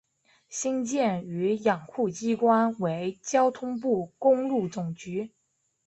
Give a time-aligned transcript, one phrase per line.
[0.49, 5.31] 新建与养护机关为交通部公路总局。